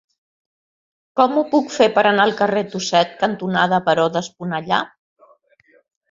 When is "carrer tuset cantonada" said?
2.39-3.79